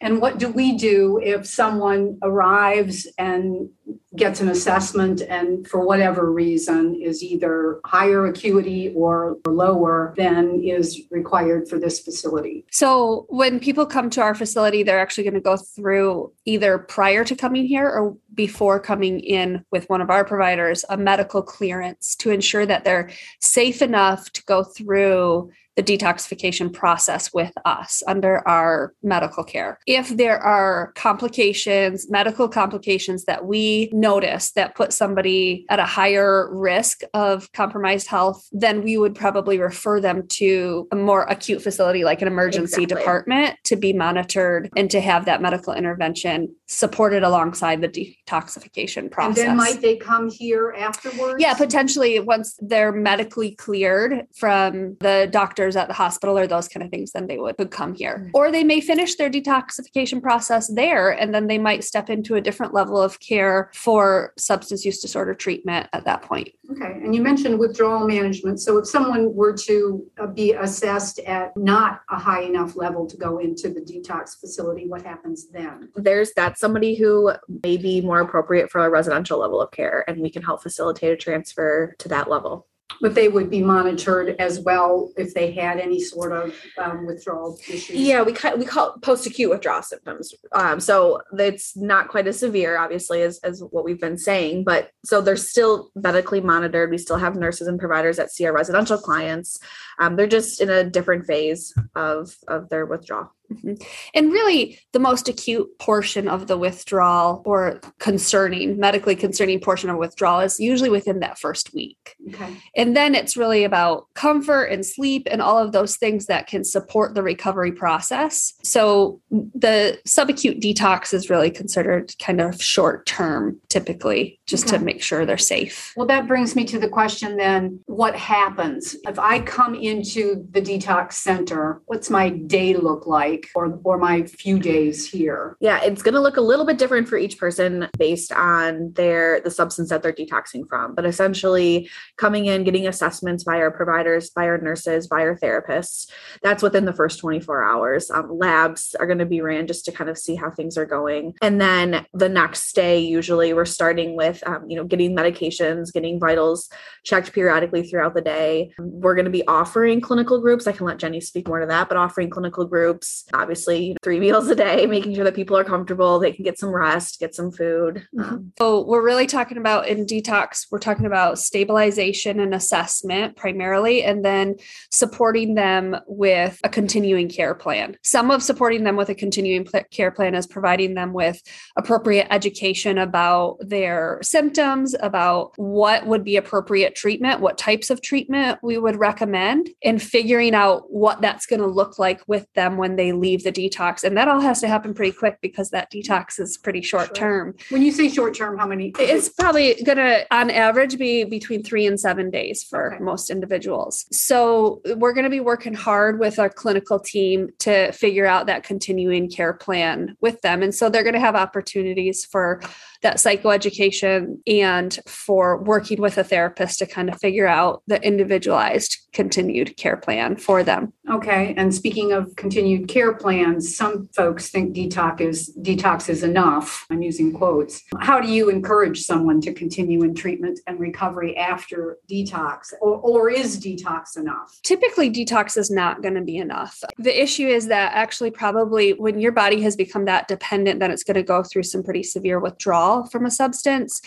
And 0.00 0.20
what 0.20 0.38
do 0.38 0.48
we 0.48 0.76
do 0.76 1.20
if 1.22 1.46
someone 1.46 2.18
arrives 2.22 3.06
and 3.18 3.68
gets 4.16 4.40
an 4.40 4.48
assessment 4.48 5.20
and 5.22 5.66
for 5.66 5.84
whatever 5.84 6.30
reason 6.32 6.94
is 7.00 7.22
either 7.22 7.80
higher 7.84 8.26
acuity 8.26 8.92
or 8.94 9.36
lower 9.46 10.14
than 10.16 10.62
is 10.62 11.02
required 11.10 11.68
for 11.68 11.78
this 11.78 12.00
facility? 12.00 12.64
So 12.70 13.26
when 13.28 13.60
people 13.60 13.86
come 13.86 14.10
to 14.10 14.20
our 14.20 14.34
facility, 14.34 14.82
they're 14.82 15.00
actually 15.00 15.24
going 15.24 15.34
to 15.34 15.40
go 15.40 15.56
through 15.56 16.32
either 16.44 16.78
prior 16.78 17.24
to 17.24 17.36
coming 17.36 17.66
here 17.66 17.88
or 17.88 18.16
before 18.34 18.78
coming 18.78 19.20
in 19.20 19.64
with 19.72 19.88
one 19.88 20.00
of 20.00 20.10
our 20.10 20.24
providers 20.24 20.84
a 20.88 20.96
medical 20.96 21.42
clearance 21.42 22.14
to 22.16 22.30
ensure 22.30 22.66
that 22.66 22.84
they're 22.84 23.10
safe 23.40 23.82
enough 23.82 24.30
to 24.32 24.44
go 24.44 24.62
through 24.62 25.50
the 25.78 25.96
detoxification 25.96 26.72
process 26.72 27.32
with 27.32 27.52
us 27.64 28.02
under 28.08 28.46
our 28.48 28.92
medical 29.00 29.44
care. 29.44 29.78
If 29.86 30.08
there 30.08 30.40
are 30.40 30.90
complications, 30.96 32.10
medical 32.10 32.48
complications 32.48 33.26
that 33.26 33.46
we 33.46 33.88
notice 33.92 34.50
that 34.52 34.74
put 34.74 34.92
somebody 34.92 35.66
at 35.70 35.78
a 35.78 35.84
higher 35.84 36.52
risk 36.52 37.02
of 37.14 37.52
compromised 37.52 38.08
health, 38.08 38.44
then 38.50 38.82
we 38.82 38.98
would 38.98 39.14
probably 39.14 39.60
refer 39.60 40.00
them 40.00 40.26
to 40.26 40.88
a 40.90 40.96
more 40.96 41.22
acute 41.28 41.62
facility 41.62 42.02
like 42.02 42.22
an 42.22 42.26
emergency 42.26 42.82
Exactly. 42.82 43.00
department 43.04 43.56
to 43.62 43.76
be 43.76 43.92
monitored 43.92 44.70
and 44.76 44.90
to 44.90 45.00
have 45.00 45.26
that 45.26 45.40
medical 45.40 45.72
intervention 45.72 46.56
supported 46.66 47.22
alongside 47.22 47.80
the 47.80 47.88
detoxification 47.88 49.12
process. 49.12 49.38
And 49.38 49.50
then 49.50 49.56
might 49.56 49.80
they 49.80 49.94
come 49.94 50.28
here 50.28 50.74
afterwards? 50.76 51.36
Yeah, 51.40 51.54
potentially 51.54 52.18
once 52.18 52.58
they're 52.60 52.90
medically 52.90 53.52
cleared 53.52 54.26
from 54.34 54.96
the 54.98 55.28
doctors 55.68 55.76
at 55.76 55.88
the 55.88 55.94
hospital 55.94 56.38
or 56.38 56.46
those 56.46 56.68
kind 56.68 56.82
of 56.84 56.90
things, 56.90 57.12
then 57.12 57.26
they 57.26 57.38
would, 57.38 57.56
would 57.58 57.70
come 57.70 57.94
here. 57.94 58.24
Mm. 58.24 58.30
Or 58.34 58.50
they 58.50 58.64
may 58.64 58.80
finish 58.80 59.16
their 59.16 59.30
detoxification 59.30 60.22
process 60.22 60.68
there 60.68 61.10
and 61.10 61.34
then 61.34 61.46
they 61.46 61.58
might 61.58 61.84
step 61.84 62.10
into 62.10 62.36
a 62.36 62.40
different 62.40 62.74
level 62.74 63.00
of 63.00 63.20
care 63.20 63.70
for 63.74 64.32
substance 64.36 64.84
use 64.84 65.00
disorder 65.00 65.34
treatment 65.34 65.88
at 65.92 66.04
that 66.04 66.22
point. 66.22 66.50
Okay, 66.70 66.92
and 67.02 67.14
you 67.14 67.22
mentioned 67.22 67.58
withdrawal 67.58 68.06
management. 68.06 68.60
So 68.60 68.78
if 68.78 68.86
someone 68.86 69.34
were 69.34 69.54
to 69.68 70.04
uh, 70.18 70.26
be 70.26 70.52
assessed 70.52 71.18
at 71.20 71.56
not 71.56 72.02
a 72.10 72.18
high 72.18 72.42
enough 72.42 72.76
level 72.76 73.06
to 73.06 73.16
go 73.16 73.38
into 73.38 73.68
the 73.68 73.80
detox 73.80 74.38
facility, 74.38 74.86
what 74.86 75.02
happens 75.02 75.48
then? 75.50 75.88
There's 75.94 76.32
that 76.34 76.58
somebody 76.58 76.94
who 76.94 77.32
may 77.64 77.76
be 77.76 78.00
more 78.00 78.20
appropriate 78.20 78.70
for 78.70 78.84
a 78.84 78.90
residential 78.90 79.38
level 79.38 79.60
of 79.60 79.70
care, 79.70 80.04
and 80.08 80.20
we 80.20 80.30
can 80.30 80.42
help 80.42 80.62
facilitate 80.62 81.12
a 81.12 81.16
transfer 81.16 81.94
to 81.98 82.08
that 82.08 82.28
level. 82.28 82.66
But 83.00 83.14
they 83.14 83.28
would 83.28 83.50
be 83.50 83.62
monitored 83.62 84.36
as 84.38 84.60
well 84.60 85.12
if 85.16 85.34
they 85.34 85.52
had 85.52 85.78
any 85.78 86.00
sort 86.00 86.32
of 86.32 86.54
um, 86.78 87.06
withdrawal 87.06 87.58
issues. 87.68 87.90
Yeah, 87.90 88.22
we 88.22 88.32
we 88.56 88.64
call 88.64 88.94
it 88.94 89.02
post-acute 89.02 89.50
withdrawal 89.50 89.82
symptoms. 89.82 90.34
Um, 90.52 90.80
so 90.80 91.22
it's 91.38 91.76
not 91.76 92.08
quite 92.08 92.26
as 92.26 92.38
severe, 92.38 92.78
obviously, 92.78 93.22
as 93.22 93.38
as 93.44 93.62
what 93.70 93.84
we've 93.84 94.00
been 94.00 94.18
saying. 94.18 94.64
But 94.64 94.90
so 95.04 95.20
they're 95.20 95.36
still 95.36 95.90
medically 95.94 96.40
monitored. 96.40 96.90
We 96.90 96.98
still 96.98 97.18
have 97.18 97.36
nurses 97.36 97.68
and 97.68 97.78
providers 97.78 98.16
that 98.16 98.32
see 98.32 98.46
our 98.46 98.52
residential 98.52 98.98
clients. 98.98 99.58
Um, 99.98 100.16
they're 100.16 100.26
just 100.26 100.60
in 100.60 100.70
a 100.70 100.84
different 100.84 101.26
phase 101.26 101.74
of 101.94 102.34
of 102.48 102.68
their 102.68 102.86
withdrawal. 102.86 103.32
Mm-hmm. 103.52 103.74
And 104.14 104.32
really, 104.32 104.78
the 104.92 104.98
most 104.98 105.28
acute 105.28 105.78
portion 105.78 106.28
of 106.28 106.46
the 106.46 106.58
withdrawal 106.58 107.42
or 107.44 107.80
concerning, 107.98 108.78
medically 108.78 109.16
concerning 109.16 109.60
portion 109.60 109.90
of 109.90 109.96
withdrawal 109.96 110.40
is 110.40 110.60
usually 110.60 110.90
within 110.90 111.20
that 111.20 111.38
first 111.38 111.72
week. 111.72 112.16
Okay. 112.28 112.56
And 112.76 112.96
then 112.96 113.14
it's 113.14 113.36
really 113.36 113.64
about 113.64 114.06
comfort 114.14 114.64
and 114.64 114.84
sleep 114.84 115.26
and 115.30 115.40
all 115.40 115.58
of 115.58 115.72
those 115.72 115.96
things 115.96 116.26
that 116.26 116.46
can 116.46 116.64
support 116.64 117.14
the 117.14 117.22
recovery 117.22 117.72
process. 117.72 118.54
So 118.62 119.20
the 119.30 119.98
subacute 120.06 120.60
detox 120.60 121.14
is 121.14 121.30
really 121.30 121.50
considered 121.50 122.12
kind 122.18 122.40
of 122.40 122.62
short 122.62 123.06
term, 123.06 123.58
typically, 123.68 124.40
just 124.46 124.68
Okay. 124.68 124.78
to 124.78 124.84
make 124.84 125.02
sure 125.02 125.24
they're 125.24 125.38
safe. 125.38 125.92
Well, 125.96 126.06
that 126.06 126.26
brings 126.26 126.54
me 126.56 126.64
to 126.66 126.78
the 126.78 126.88
question 126.88 127.36
then 127.36 127.80
what 127.86 128.16
happens 128.16 128.96
if 129.06 129.18
I 129.18 129.40
come 129.40 129.74
into 129.74 130.46
the 130.50 130.60
detox 130.60 131.14
center? 131.14 131.80
What's 131.86 132.10
my 132.10 132.28
day 132.28 132.74
look 132.74 133.06
like 133.06 133.37
or, 133.54 133.78
or 133.84 133.98
my 133.98 134.22
few 134.22 134.58
days 134.58 135.08
here? 135.08 135.56
Yeah, 135.60 135.82
it's 135.82 136.02
going 136.02 136.14
to 136.14 136.20
look 136.20 136.36
a 136.36 136.42
little 136.42 136.64
bit 136.64 136.78
different 136.78 137.08
for 137.08 137.18
each 137.18 137.38
person 137.38 137.88
based 137.98 138.32
on 138.32 138.92
their 138.92 139.40
the 139.40 139.50
substance 139.50 139.88
that 139.90 140.02
they're 140.02 140.12
detoxing 140.12 140.68
from. 140.68 140.94
But 140.94 141.04
essentially, 141.04 141.88
coming 142.16 142.46
in, 142.46 142.64
getting 142.64 142.86
assessments 142.86 143.44
by 143.44 143.56
our 143.56 143.70
providers, 143.70 144.30
by 144.30 144.46
our 144.46 144.58
nurses, 144.58 145.06
by 145.06 145.20
our 145.20 145.36
therapists, 145.36 146.10
that's 146.42 146.62
within 146.62 146.84
the 146.84 146.92
first 146.92 147.20
24 147.20 147.64
hours. 147.64 148.10
Um, 148.10 148.38
labs 148.38 148.94
are 148.98 149.06
going 149.06 149.18
to 149.18 149.26
be 149.26 149.40
ran 149.40 149.66
just 149.66 149.84
to 149.86 149.92
kind 149.92 150.10
of 150.10 150.18
see 150.18 150.34
how 150.34 150.50
things 150.50 150.76
are 150.76 150.86
going, 150.86 151.34
and 151.42 151.60
then 151.60 152.06
the 152.12 152.28
next 152.28 152.74
day, 152.74 152.98
usually 152.98 153.52
we're 153.52 153.64
starting 153.64 154.16
with 154.16 154.46
um, 154.46 154.68
you 154.68 154.76
know 154.76 154.84
getting 154.84 155.16
medications, 155.16 155.92
getting 155.92 156.20
vitals 156.20 156.68
checked 157.04 157.32
periodically 157.32 157.82
throughout 157.82 158.14
the 158.14 158.20
day. 158.20 158.72
We're 158.78 159.14
going 159.14 159.24
to 159.24 159.30
be 159.30 159.46
offering 159.46 160.00
clinical 160.00 160.40
groups. 160.40 160.66
I 160.66 160.72
can 160.72 160.86
let 160.86 160.98
Jenny 160.98 161.20
speak 161.20 161.48
more 161.48 161.60
to 161.60 161.66
that, 161.66 161.88
but 161.88 161.96
offering 161.96 162.30
clinical 162.30 162.64
groups, 162.64 163.24
obviously 163.32 163.96
three 164.02 164.20
meals 164.24 164.48
a 164.48 164.54
day, 164.54 164.86
making 164.86 165.14
sure 165.14 165.24
that 165.24 165.34
people 165.34 165.56
are 165.56 165.64
comfortable, 165.64 166.18
they 166.18 166.32
can 166.32 166.44
get 166.44 166.58
some 166.58 166.70
rest, 166.70 167.20
get 167.20 167.34
some 167.34 167.50
food. 167.50 168.06
Um, 168.18 168.52
So 168.58 168.82
we're 168.84 169.04
really 169.04 169.26
talking 169.26 169.58
about 169.58 169.88
in 169.88 170.06
detox, 170.06 170.66
we're 170.70 170.78
talking 170.78 171.06
about 171.06 171.38
stabilization 171.38 172.40
and 172.40 172.54
assessment 172.54 173.36
primarily, 173.36 174.02
and 174.02 174.24
then 174.24 174.56
supporting 174.90 175.54
them 175.54 175.96
with 176.06 176.60
a 176.64 176.68
continuing 176.68 177.28
care 177.28 177.54
plan. 177.54 177.96
Some 178.02 178.30
of 178.30 178.42
supporting 178.42 178.84
them 178.84 178.96
with 178.96 179.08
a 179.08 179.14
continuing 179.14 179.64
pl- 179.64 179.84
care 179.90 180.10
plan 180.10 180.34
is 180.34 180.46
providing 180.46 180.94
them 180.94 181.12
with 181.12 181.40
appropriate 181.76 182.26
education 182.30 182.98
about 182.98 183.56
their 183.60 184.18
symptoms, 184.22 184.94
about 185.00 185.52
what 185.56 186.06
would 186.06 186.24
be 186.24 186.36
appropriate 186.36 186.94
treatment, 186.94 187.40
what 187.40 187.58
types 187.58 187.90
of 187.90 188.02
treatment 188.02 188.58
we 188.62 188.78
would 188.78 188.96
recommend, 188.96 189.68
and 189.84 190.02
figuring 190.02 190.54
out 190.54 190.90
what 190.92 191.20
that's 191.20 191.46
going 191.46 191.60
to 191.60 191.66
look 191.66 191.98
like 191.98 192.20
with 192.26 192.46
them 192.54 192.76
when 192.76 192.96
they 192.96 193.12
leave 193.18 193.44
the 193.44 193.52
detox. 193.52 194.04
And 194.04 194.16
that 194.16 194.28
all 194.28 194.40
has 194.40 194.60
to 194.60 194.68
happen 194.68 194.94
pretty 194.94 195.12
quick 195.16 195.38
because 195.40 195.70
that 195.70 195.90
detox 195.92 196.38
is 196.40 196.56
pretty 196.56 196.82
short 196.82 197.14
term. 197.14 197.54
When 197.70 197.82
you 197.82 197.92
say 197.92 198.08
short 198.08 198.34
term, 198.34 198.58
how 198.58 198.66
many? 198.66 198.92
It's 198.98 199.28
probably 199.28 199.74
going 199.84 199.98
to, 199.98 200.26
on 200.34 200.50
average, 200.50 200.98
be 200.98 201.24
between 201.24 201.62
three 201.62 201.86
and 201.86 201.98
seven 201.98 202.30
days 202.30 202.62
for 202.62 202.94
Okay. 202.94 203.02
most 203.04 203.30
individuals. 203.30 204.06
So 204.12 204.80
we're 204.96 205.12
going 205.12 205.24
to 205.24 205.30
be 205.30 205.40
working 205.40 205.74
hard 205.74 206.18
with 206.18 206.38
our 206.38 206.48
clinical 206.48 206.98
team 206.98 207.48
to 207.60 207.92
figure 207.92 208.26
out 208.26 208.46
that 208.46 208.62
continuing 208.62 209.28
care 209.30 209.52
plan 209.52 210.16
with 210.20 210.40
them. 210.42 210.62
And 210.62 210.74
so 210.74 210.88
they're 210.88 211.02
going 211.02 211.14
to 211.14 211.20
have 211.20 211.34
opportunities 211.36 212.24
for 212.24 212.60
that 213.02 213.16
psychoeducation 213.16 214.38
and 214.46 214.98
for 215.06 215.62
working 215.62 216.00
with 216.00 216.18
a 216.18 216.24
therapist 216.24 216.78
to 216.80 216.86
kind 216.86 217.08
of 217.08 217.18
figure 217.20 217.46
out 217.46 217.82
the 217.86 218.02
individualized 218.04 218.96
continued 219.12 219.76
care 219.76 219.96
plan 219.96 220.36
for 220.36 220.62
them. 220.62 220.92
Okay, 221.10 221.54
and 221.56 221.74
speaking 221.74 222.12
of 222.12 222.34
continued 222.36 222.88
care 222.88 223.07
plans, 223.14 223.76
some 223.76 224.08
folks 224.14 224.48
think 224.48 224.74
detox 224.74 225.20
is 225.20 225.56
detox 225.60 226.08
is 226.08 226.22
enough. 226.22 226.86
I'm 226.90 227.02
using 227.02 227.32
quotes. 227.32 227.82
How 228.00 228.20
do 228.20 228.28
you 228.30 228.50
encourage 228.50 229.02
someone 229.02 229.40
to 229.42 229.52
continue 229.52 230.02
in 230.02 230.14
treatment 230.14 230.60
and 230.66 230.78
recovery 230.78 231.36
after 231.36 231.98
detox, 232.10 232.72
or, 232.80 232.96
or 232.98 233.30
is 233.30 233.58
detox 233.58 234.16
enough? 234.16 234.58
typically 234.62 235.10
detox 235.10 235.56
is 235.56 235.70
not 235.70 236.02
going 236.02 236.14
to 236.14 236.20
be 236.20 236.36
enough. 236.36 236.82
The 236.98 237.22
issue 237.22 237.48
is 237.48 237.68
that 237.68 237.92
actually, 237.94 238.30
probably 238.30 238.92
when 238.92 239.18
your 239.18 239.32
body 239.32 239.62
has 239.62 239.76
become 239.76 240.04
that 240.04 240.28
dependent, 240.28 240.80
then 240.80 240.90
it's 240.90 241.04
going 241.04 241.14
to 241.16 241.22
go 241.22 241.42
through 241.42 241.62
some 241.64 241.82
pretty 241.82 242.02
severe 242.02 242.38
withdrawal 242.38 243.06
from 243.06 243.26
a 243.26 243.30
substance. 243.30 244.00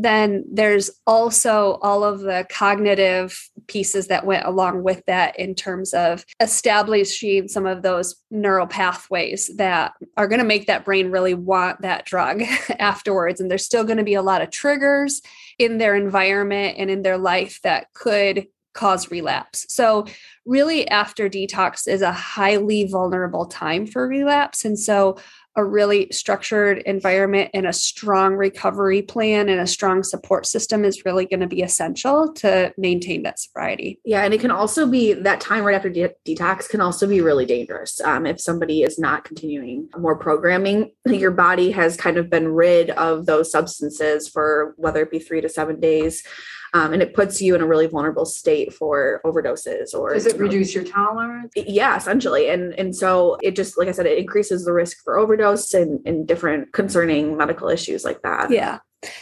Then 0.00 0.44
there's 0.48 0.92
also 1.08 1.80
all 1.82 2.04
of 2.04 2.20
the 2.20 2.46
cognitive 2.48 3.36
pieces 3.66 4.06
that 4.06 4.24
went 4.24 4.46
along 4.46 4.84
with 4.84 5.04
that 5.06 5.36
in 5.36 5.56
terms 5.56 5.92
of 5.92 6.24
establishing 6.40 7.48
some 7.48 7.66
of 7.66 7.82
those 7.82 8.14
neural 8.30 8.68
pathways 8.68 9.50
that 9.56 9.94
are 10.16 10.28
going 10.28 10.38
to 10.38 10.44
make 10.44 10.68
that 10.68 10.84
brain 10.84 11.10
really 11.10 11.34
want 11.34 11.82
that 11.82 12.06
drug 12.06 12.42
afterwards. 12.78 13.40
And 13.40 13.50
there's 13.50 13.64
still 13.64 13.82
going 13.82 13.98
to 13.98 14.04
be 14.04 14.14
a 14.14 14.22
lot 14.22 14.40
of 14.40 14.50
triggers 14.50 15.20
in 15.58 15.78
their 15.78 15.96
environment 15.96 16.76
and 16.78 16.90
in 16.90 17.02
their 17.02 17.18
life 17.18 17.58
that 17.64 17.92
could 17.92 18.46
cause 18.74 19.10
relapse. 19.10 19.66
So, 19.68 20.06
really, 20.46 20.86
after 20.88 21.28
detox 21.28 21.88
is 21.88 22.02
a 22.02 22.12
highly 22.12 22.84
vulnerable 22.84 23.46
time 23.46 23.84
for 23.84 24.06
relapse. 24.06 24.64
And 24.64 24.78
so, 24.78 25.18
a 25.58 25.64
really 25.64 26.06
structured 26.12 26.78
environment 26.86 27.50
and 27.52 27.66
a 27.66 27.72
strong 27.72 28.36
recovery 28.36 29.02
plan 29.02 29.48
and 29.48 29.60
a 29.60 29.66
strong 29.66 30.04
support 30.04 30.46
system 30.46 30.84
is 30.84 31.04
really 31.04 31.26
going 31.26 31.40
to 31.40 31.48
be 31.48 31.62
essential 31.62 32.32
to 32.32 32.72
maintain 32.78 33.24
that 33.24 33.40
sobriety. 33.40 33.98
Yeah, 34.04 34.22
and 34.22 34.32
it 34.32 34.40
can 34.40 34.52
also 34.52 34.86
be 34.86 35.14
that 35.14 35.40
time 35.40 35.64
right 35.64 35.74
after 35.74 35.90
de- 35.90 36.14
detox 36.24 36.68
can 36.68 36.80
also 36.80 37.08
be 37.08 37.20
really 37.20 37.44
dangerous. 37.44 38.00
Um, 38.02 38.24
if 38.24 38.40
somebody 38.40 38.82
is 38.82 39.00
not 39.00 39.24
continuing 39.24 39.88
more 39.98 40.16
programming, 40.16 40.92
your 41.06 41.32
body 41.32 41.72
has 41.72 41.96
kind 41.96 42.18
of 42.18 42.30
been 42.30 42.46
rid 42.46 42.90
of 42.90 43.26
those 43.26 43.50
substances 43.50 44.28
for 44.28 44.74
whether 44.76 45.02
it 45.02 45.10
be 45.10 45.18
three 45.18 45.40
to 45.40 45.48
seven 45.48 45.80
days 45.80 46.22
um, 46.74 46.92
and 46.92 47.02
it 47.02 47.14
puts 47.14 47.40
you 47.40 47.54
in 47.54 47.60
a 47.60 47.66
really 47.66 47.86
vulnerable 47.86 48.24
state 48.24 48.72
for 48.72 49.20
overdoses 49.24 49.94
or 49.94 50.14
does 50.14 50.26
it 50.26 50.38
reduce 50.38 50.74
your 50.74 50.84
tolerance? 50.84 51.52
Yeah 51.56 51.96
essentially 51.96 52.48
and 52.48 52.72
and 52.74 52.94
so 52.94 53.36
it 53.42 53.56
just 53.56 53.78
like 53.78 53.88
i 53.88 53.92
said 53.92 54.06
it 54.06 54.18
increases 54.18 54.64
the 54.64 54.72
risk 54.72 54.98
for 55.04 55.18
overdose 55.18 55.74
and, 55.74 56.00
and 56.06 56.26
different 56.26 56.72
concerning 56.72 57.36
medical 57.36 57.68
issues 57.68 58.04
like 58.04 58.22
that. 58.22 58.50
Yeah. 58.50 58.78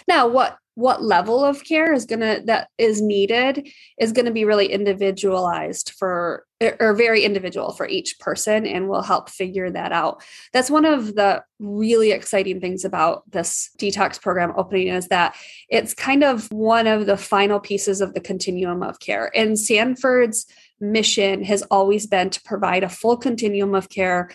Now 0.08 0.26
what 0.28 0.56
what 0.76 1.02
level 1.02 1.42
of 1.42 1.64
care 1.64 1.92
is 1.94 2.04
going 2.04 2.20
to 2.20 2.42
that 2.44 2.68
is 2.76 3.00
needed 3.00 3.66
is 3.98 4.12
going 4.12 4.26
to 4.26 4.32
be 4.32 4.44
really 4.44 4.66
individualized 4.66 5.92
for 5.98 6.44
or 6.80 6.94
very 6.94 7.24
individual 7.24 7.72
for 7.72 7.88
each 7.88 8.18
person 8.18 8.66
and 8.66 8.88
we'll 8.88 9.02
help 9.02 9.30
figure 9.30 9.70
that 9.70 9.92
out. 9.92 10.22
That's 10.52 10.70
one 10.70 10.84
of 10.84 11.14
the 11.14 11.42
really 11.58 12.10
exciting 12.10 12.60
things 12.60 12.84
about 12.84 13.28
this 13.30 13.70
detox 13.78 14.20
program 14.20 14.52
opening 14.56 14.88
is 14.88 15.08
that 15.08 15.34
it's 15.68 15.94
kind 15.94 16.22
of 16.22 16.50
one 16.52 16.86
of 16.86 17.06
the 17.06 17.16
final 17.16 17.58
pieces 17.58 18.00
of 18.00 18.12
the 18.14 18.20
continuum 18.20 18.82
of 18.82 19.00
care 19.00 19.30
and 19.34 19.58
sanford's 19.58 20.46
mission 20.80 21.42
has 21.42 21.62
always 21.70 22.06
been 22.06 22.28
to 22.30 22.42
provide 22.42 22.84
a 22.84 22.88
full 22.88 23.16
continuum 23.16 23.75
of 23.75 23.88
care 23.88 24.30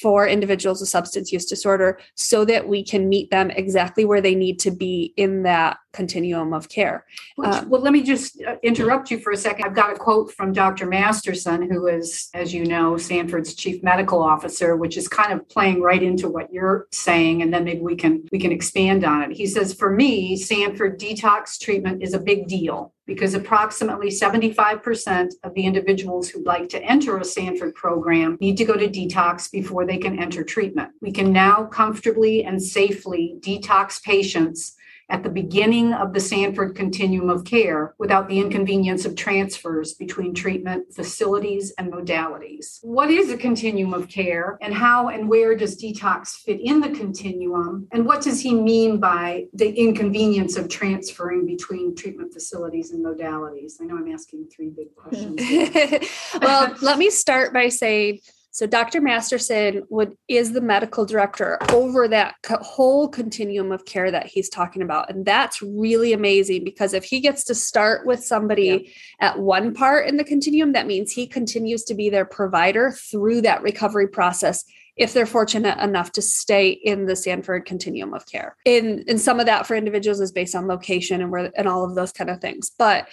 for 0.00 0.26
individuals 0.26 0.80
with 0.80 0.88
substance 0.88 1.32
use 1.32 1.46
disorder 1.46 1.98
so 2.14 2.44
that 2.44 2.68
we 2.68 2.84
can 2.84 3.08
meet 3.08 3.30
them 3.30 3.50
exactly 3.50 4.04
where 4.04 4.20
they 4.20 4.34
need 4.34 4.58
to 4.58 4.70
be 4.70 5.14
in 5.16 5.42
that 5.44 5.78
continuum 5.92 6.52
of 6.52 6.68
care. 6.68 7.06
Which, 7.36 7.48
uh, 7.48 7.64
well, 7.66 7.80
let 7.80 7.92
me 7.92 8.02
just 8.02 8.42
uh, 8.42 8.56
interrupt 8.62 9.10
you 9.10 9.18
for 9.18 9.32
a 9.32 9.36
second. 9.36 9.64
I've 9.64 9.74
got 9.74 9.92
a 9.92 9.96
quote 9.96 10.32
from 10.32 10.52
Dr. 10.52 10.86
Masterson, 10.86 11.70
who 11.70 11.86
is, 11.86 12.28
as 12.34 12.52
you 12.52 12.66
know, 12.66 12.98
Sanford's 12.98 13.54
chief 13.54 13.82
medical 13.82 14.22
officer, 14.22 14.76
which 14.76 14.96
is 14.96 15.08
kind 15.08 15.32
of 15.32 15.48
playing 15.48 15.80
right 15.80 16.02
into 16.02 16.28
what 16.28 16.52
you're 16.52 16.65
saying, 16.92 17.42
and 17.42 17.52
then 17.52 17.64
maybe 17.64 17.80
we 17.80 17.96
can 17.96 18.24
we 18.32 18.38
can 18.38 18.52
expand 18.52 19.04
on 19.04 19.22
it. 19.22 19.36
He 19.36 19.46
says, 19.46 19.74
"For 19.74 19.90
me, 19.90 20.36
Sanford 20.36 20.98
detox 20.98 21.58
treatment 21.58 22.02
is 22.02 22.14
a 22.14 22.18
big 22.30 22.46
deal." 22.48 22.92
Because 23.06 23.34
approximately 23.34 24.10
75% 24.10 25.34
of 25.44 25.54
the 25.54 25.64
individuals 25.64 26.28
who'd 26.28 26.44
like 26.44 26.68
to 26.70 26.82
enter 26.82 27.18
a 27.18 27.24
Sanford 27.24 27.74
program 27.76 28.36
need 28.40 28.56
to 28.56 28.64
go 28.64 28.74
to 28.74 28.88
detox 28.88 29.48
before 29.50 29.86
they 29.86 29.98
can 29.98 30.18
enter 30.18 30.42
treatment. 30.42 30.90
We 31.00 31.12
can 31.12 31.32
now 31.32 31.66
comfortably 31.66 32.44
and 32.44 32.60
safely 32.60 33.36
detox 33.40 34.02
patients 34.02 34.76
at 35.08 35.22
the 35.22 35.28
beginning 35.28 35.92
of 35.92 36.12
the 36.12 36.20
Sanford 36.20 36.74
continuum 36.74 37.30
of 37.30 37.44
care 37.44 37.94
without 37.98 38.28
the 38.28 38.38
inconvenience 38.38 39.04
of 39.04 39.14
transfers 39.14 39.94
between 39.94 40.34
treatment 40.34 40.92
facilities 40.92 41.72
and 41.78 41.92
modalities. 41.92 42.78
What 42.82 43.10
is 43.10 43.30
a 43.30 43.36
continuum 43.36 43.94
of 43.94 44.08
care 44.08 44.58
and 44.60 44.74
how 44.74 45.08
and 45.08 45.28
where 45.28 45.54
does 45.54 45.80
detox 45.80 46.36
fit 46.36 46.60
in 46.60 46.80
the 46.80 46.90
continuum? 46.90 47.88
And 47.92 48.04
what 48.04 48.22
does 48.22 48.40
he 48.40 48.54
mean 48.54 48.98
by 48.98 49.44
the 49.52 49.72
inconvenience 49.72 50.56
of 50.56 50.68
transferring 50.68 51.46
between 51.46 51.94
treatment 51.94 52.32
facilities 52.32 52.90
and 52.90 53.04
modalities? 53.04 53.74
I 53.80 53.84
know 53.84 53.96
I'm 53.96 54.12
asking 54.12 54.48
three 54.48 54.70
big 54.70 54.94
questions. 54.96 55.40
well, 56.40 56.74
let 56.82 56.98
me 56.98 57.10
start 57.10 57.52
by 57.52 57.68
saying 57.68 58.20
so 58.56 58.66
Dr. 58.66 59.02
Masterson 59.02 59.82
would 59.90 60.16
is 60.28 60.52
the 60.52 60.62
medical 60.62 61.04
director 61.04 61.58
over 61.74 62.08
that 62.08 62.36
co- 62.42 62.56
whole 62.62 63.06
continuum 63.06 63.70
of 63.70 63.84
care 63.84 64.10
that 64.10 64.24
he's 64.24 64.48
talking 64.48 64.80
about. 64.80 65.10
And 65.10 65.26
that's 65.26 65.60
really 65.60 66.14
amazing 66.14 66.64
because 66.64 66.94
if 66.94 67.04
he 67.04 67.20
gets 67.20 67.44
to 67.44 67.54
start 67.54 68.06
with 68.06 68.24
somebody 68.24 68.94
yeah. 69.20 69.28
at 69.28 69.40
one 69.40 69.74
part 69.74 70.08
in 70.08 70.16
the 70.16 70.24
continuum, 70.24 70.72
that 70.72 70.86
means 70.86 71.12
he 71.12 71.26
continues 71.26 71.84
to 71.84 71.94
be 71.94 72.08
their 72.08 72.24
provider 72.24 72.92
through 72.92 73.42
that 73.42 73.60
recovery 73.60 74.08
process 74.08 74.64
if 74.96 75.12
they're 75.12 75.26
fortunate 75.26 75.78
enough 75.78 76.12
to 76.12 76.22
stay 76.22 76.70
in 76.70 77.04
the 77.04 77.14
Sanford 77.14 77.66
continuum 77.66 78.14
of 78.14 78.24
care. 78.24 78.56
In 78.64 79.04
and 79.06 79.20
some 79.20 79.38
of 79.38 79.44
that 79.44 79.66
for 79.66 79.76
individuals 79.76 80.22
is 80.22 80.32
based 80.32 80.54
on 80.54 80.66
location 80.66 81.20
and 81.20 81.30
where 81.30 81.52
and 81.58 81.68
all 81.68 81.84
of 81.84 81.94
those 81.94 82.10
kind 82.10 82.30
of 82.30 82.40
things. 82.40 82.70
But 82.70 83.06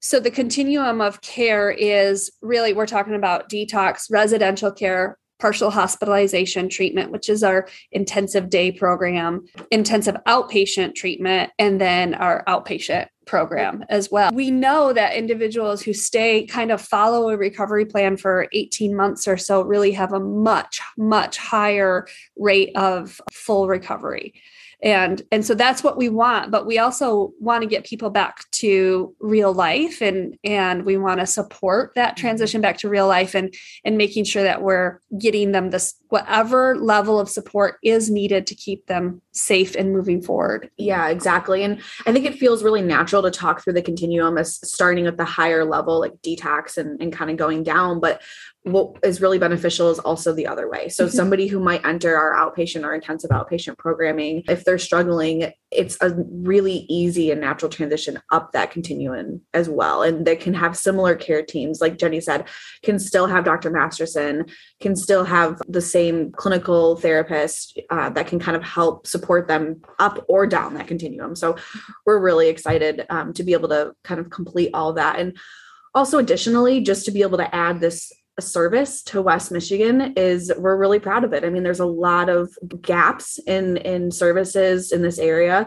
so 0.00 0.18
the 0.18 0.30
continuum 0.30 1.00
of 1.00 1.20
care 1.20 1.70
is 1.70 2.30
really, 2.40 2.72
we're 2.72 2.86
talking 2.86 3.14
about 3.14 3.50
detox, 3.50 4.10
residential 4.10 4.72
care, 4.72 5.18
partial 5.38 5.70
hospitalization 5.70 6.68
treatment, 6.68 7.10
which 7.10 7.28
is 7.28 7.42
our 7.42 7.66
intensive 7.92 8.50
day 8.50 8.72
program, 8.72 9.44
intensive 9.70 10.16
outpatient 10.26 10.94
treatment, 10.94 11.50
and 11.58 11.80
then 11.80 12.14
our 12.14 12.44
outpatient 12.46 13.08
program 13.26 13.84
as 13.88 14.10
well. 14.10 14.30
We 14.32 14.50
know 14.50 14.92
that 14.92 15.14
individuals 15.14 15.82
who 15.82 15.92
stay 15.92 16.46
kind 16.46 16.72
of 16.72 16.80
follow 16.80 17.30
a 17.30 17.36
recovery 17.36 17.86
plan 17.86 18.16
for 18.16 18.48
18 18.52 18.94
months 18.94 19.28
or 19.28 19.36
so 19.36 19.62
really 19.62 19.92
have 19.92 20.12
a 20.12 20.20
much, 20.20 20.80
much 20.98 21.38
higher 21.38 22.06
rate 22.36 22.76
of 22.76 23.20
full 23.32 23.68
recovery 23.68 24.34
and 24.82 25.22
and 25.30 25.44
so 25.44 25.54
that's 25.54 25.82
what 25.84 25.96
we 25.96 26.08
want 26.08 26.50
but 26.50 26.66
we 26.66 26.78
also 26.78 27.32
want 27.38 27.62
to 27.62 27.68
get 27.68 27.84
people 27.84 28.10
back 28.10 28.50
to 28.50 29.14
real 29.20 29.52
life 29.52 30.00
and 30.00 30.38
and 30.42 30.84
we 30.84 30.96
want 30.96 31.20
to 31.20 31.26
support 31.26 31.92
that 31.94 32.16
mm-hmm. 32.16 32.20
transition 32.20 32.60
back 32.60 32.78
to 32.78 32.88
real 32.88 33.06
life 33.06 33.34
and 33.34 33.54
and 33.84 33.98
making 33.98 34.24
sure 34.24 34.42
that 34.42 34.62
we're 34.62 34.98
getting 35.18 35.52
them 35.52 35.70
this 35.70 35.94
whatever 36.08 36.76
level 36.76 37.20
of 37.20 37.28
support 37.28 37.76
is 37.84 38.10
needed 38.10 38.46
to 38.46 38.54
keep 38.54 38.86
them 38.86 39.20
safe 39.32 39.74
and 39.76 39.92
moving 39.92 40.22
forward 40.22 40.70
yeah 40.76 41.08
exactly 41.08 41.62
and 41.62 41.80
i 42.06 42.12
think 42.12 42.24
it 42.24 42.38
feels 42.38 42.64
really 42.64 42.82
natural 42.82 43.22
to 43.22 43.30
talk 43.30 43.62
through 43.62 43.72
the 43.72 43.82
continuum 43.82 44.38
as 44.38 44.56
starting 44.68 45.06
at 45.06 45.16
the 45.16 45.24
higher 45.24 45.64
level 45.64 46.00
like 46.00 46.14
detox 46.22 46.76
and, 46.78 47.00
and 47.02 47.12
kind 47.12 47.30
of 47.30 47.36
going 47.36 47.62
down 47.62 48.00
but 48.00 48.22
what 48.64 48.96
is 49.02 49.22
really 49.22 49.38
beneficial 49.38 49.90
is 49.90 49.98
also 49.98 50.34
the 50.34 50.46
other 50.46 50.68
way. 50.68 50.88
So, 50.90 51.06
mm-hmm. 51.06 51.16
somebody 51.16 51.46
who 51.46 51.58
might 51.58 51.84
enter 51.84 52.14
our 52.14 52.34
outpatient 52.34 52.84
or 52.84 52.94
intensive 52.94 53.30
outpatient 53.30 53.78
programming, 53.78 54.42
if 54.48 54.64
they're 54.64 54.78
struggling, 54.78 55.52
it's 55.70 55.96
a 56.02 56.14
really 56.30 56.84
easy 56.88 57.30
and 57.30 57.40
natural 57.40 57.70
transition 57.70 58.20
up 58.30 58.52
that 58.52 58.70
continuum 58.70 59.40
as 59.54 59.68
well. 59.70 60.02
And 60.02 60.26
they 60.26 60.36
can 60.36 60.52
have 60.52 60.76
similar 60.76 61.14
care 61.16 61.42
teams, 61.42 61.80
like 61.80 61.96
Jenny 61.96 62.20
said, 62.20 62.48
can 62.82 62.98
still 62.98 63.26
have 63.26 63.44
Dr. 63.44 63.70
Masterson, 63.70 64.44
can 64.80 64.94
still 64.94 65.24
have 65.24 65.60
the 65.66 65.80
same 65.80 66.30
clinical 66.32 66.96
therapist 66.96 67.80
uh, 67.88 68.10
that 68.10 68.26
can 68.26 68.38
kind 68.38 68.56
of 68.58 68.62
help 68.62 69.06
support 69.06 69.48
them 69.48 69.80
up 69.98 70.22
or 70.28 70.46
down 70.46 70.74
that 70.74 70.86
continuum. 70.86 71.34
So, 71.34 71.56
we're 72.04 72.20
really 72.20 72.48
excited 72.48 73.06
um, 73.08 73.32
to 73.34 73.42
be 73.42 73.54
able 73.54 73.70
to 73.70 73.94
kind 74.04 74.20
of 74.20 74.28
complete 74.28 74.70
all 74.74 74.92
that. 74.94 75.18
And 75.18 75.38
also 75.94 76.18
additionally 76.18 76.80
just 76.80 77.04
to 77.04 77.10
be 77.10 77.22
able 77.22 77.38
to 77.38 77.54
add 77.54 77.80
this 77.80 78.12
service 78.40 79.02
to 79.04 79.22
West 79.22 79.50
Michigan 79.50 80.14
is 80.16 80.52
we're 80.56 80.76
really 80.76 80.98
proud 80.98 81.24
of 81.24 81.32
it. 81.32 81.44
I 81.44 81.50
mean, 81.50 81.62
there's 81.62 81.80
a 81.80 81.86
lot 81.86 82.28
of 82.28 82.52
gaps 82.80 83.38
in 83.46 83.76
in 83.78 84.10
services 84.10 84.92
in 84.92 85.02
this 85.02 85.18
area 85.18 85.66